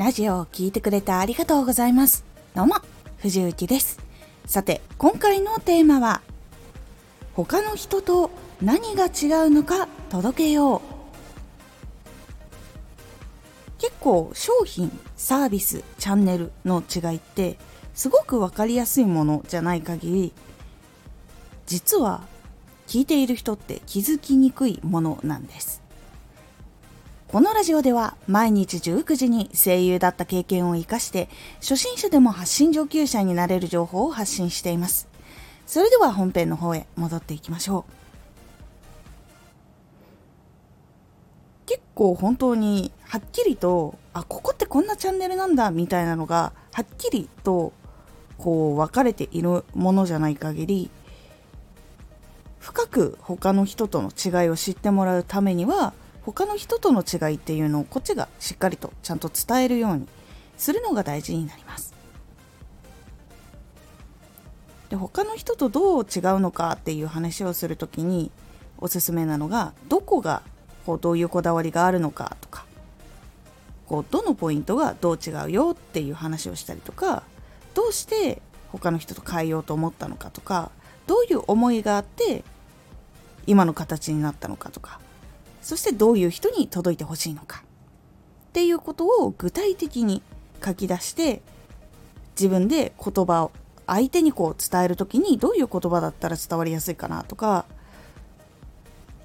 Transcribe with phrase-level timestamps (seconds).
[0.00, 2.24] ラジオを聴いてくれてありがとうございます。
[2.54, 2.76] どうも、
[3.18, 4.00] 藤幸です。
[4.46, 6.22] さて、今回のテーマは、
[7.34, 8.30] 他の人と
[8.62, 10.80] 何が違うのか届けよう。
[13.76, 17.58] 結構商品、サービス、チャンネルの違いって
[17.94, 20.32] すごくわかりやすいものじゃない限り
[21.66, 22.22] 実は
[22.86, 25.82] 聞いている人って気づきにくいものなんです
[27.30, 31.28] このラジオでは毎日19時に声優だった経験を生かして
[31.60, 35.06] 初心者でも発信上級者になれる情報を発信しています。
[35.64, 37.92] それでは本編の方へ戻っていきましょう。
[41.66, 47.72] 結構本当にはっきりとあここってこんなチャンネルなんだみたいなのがはっきりと
[48.38, 50.90] こう分かれているものじゃない限り
[52.58, 55.92] 深く他の人との違いを知ってもらうためには
[56.30, 60.06] 他の人との違いっていうのをこっちがしっかりとちゃんと伝えるように
[60.56, 61.92] するのが大事になります。
[64.90, 68.30] で他の人とどう違うのかっていう話をする時に
[68.78, 70.42] おすすめなのがどこが
[70.86, 72.64] こうどういうこだわりがあるのかとか
[73.88, 77.24] こうどのポイントがどう違うよっていう話をしたりとか
[77.74, 80.70] どうして他の人と変えようと思ったのかとか
[81.06, 82.44] どういう思いがあって
[83.46, 85.00] 今の形になったのかとか
[85.62, 87.64] そしてどういう人に届いてほしいのか。
[88.48, 90.22] っていうことを具体的に
[90.64, 91.40] 書き出して
[92.36, 93.52] 自分で言葉を
[93.86, 97.64] 相手にこう伝える時にどういう言葉だったら伝わりやすいかなとか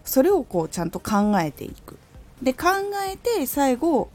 [0.04, 1.98] それをこうちゃんと考えていく。
[2.42, 2.68] で考
[3.10, 4.10] えて最後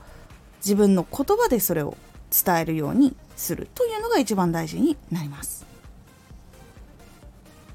[0.59, 1.97] 自分の言葉でそれを
[2.31, 5.67] 伝えるようにするというのが一番大事になります。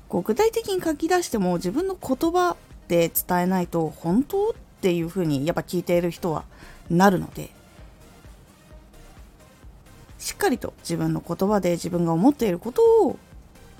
[0.07, 2.55] こう具体的に書き出しても自分の言葉
[2.87, 6.43] で伝えないと本当っていうふうにやっぱ聞いている人は
[6.89, 7.49] なるので
[10.19, 13.19] しっかりと自分の言葉で自分が思っていることを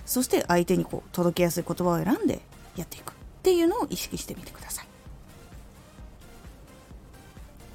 [0.06, 2.40] そして相手にこう届けやすい言葉を選んで
[2.76, 4.88] やっていくっていうのを意識してみてください。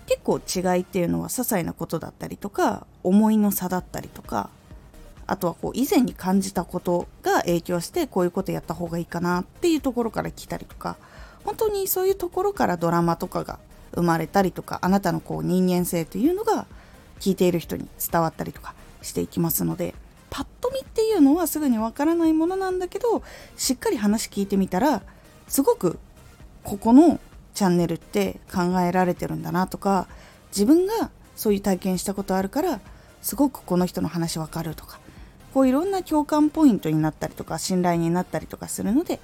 [0.07, 4.51] 結構違いっていうのは些細なことだったりとか思いの差だったりとか
[5.29, 10.97] あとはこう以前に感じたことが影響してこういうことやった方がいいかなっていうところから来たりとか
[11.45, 13.59] 本当にそういうところからドラマとかが
[13.95, 16.67] 生まれたりとかあなたのこう人間性というのが
[17.19, 19.95] 聞いている人に伝わったりとかしていきますので
[20.31, 23.23] パッと見っていうのはすぐにわからないものなんだけど
[23.57, 25.03] しっかり話聞いてみたら
[25.49, 25.99] すごく
[26.63, 27.19] ここの
[27.55, 30.07] チャンネルって考えられてるんだなとか
[30.51, 32.81] 自分がそういう体験したことあるから
[33.23, 34.99] すごくこの人の話わかるとか
[35.53, 39.19] こういろんな共感ポイントになったりとか信頼になったりとかするので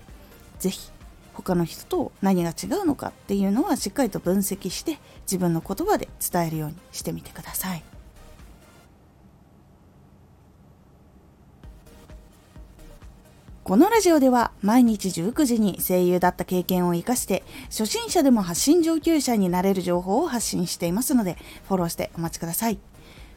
[0.58, 0.90] 是非
[1.36, 7.82] 他の人と何が違うのかっていうのはしっかりと分析して自分の言葉で伝えるようにしてみてください。
[13.64, 21.36] このラジオでは毎日19時に声優だった経験を活かして初心者でも発信上級者になれる情報を発信していますので
[21.66, 22.78] フォローしてお待ちください。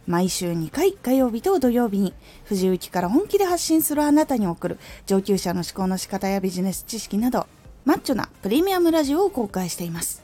[0.06, 2.14] 毎週2回火曜日と土曜日に
[2.46, 7.48] 藤雪から本気で発信するあなたに送る上級者の思考の仕方やビジネス知識など
[7.86, 10.22] マッチョなプレミアムラジオを公開しています。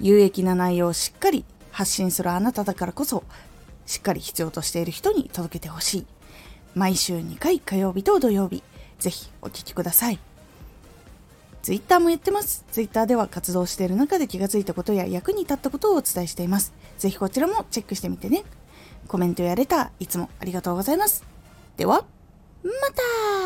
[0.00, 3.22] 有益な内容をしっかり発信するあなただからこそ
[3.86, 6.06] しっかり必要としている人に届けてほしい。
[6.74, 8.62] 毎週2回火曜日と土曜日、
[8.98, 10.18] ぜひお聴きください。
[11.62, 12.64] ツイッターもやってます。
[12.70, 16.72] ツイッターでは活動している中で気がついたことや役に立ったことをお伝えしています。
[16.98, 18.44] ぜひこちらもチェックしてみてね。
[19.08, 21.24] コメントやレター、いつもありがとうございます。
[21.76, 22.04] では、
[22.62, 23.39] また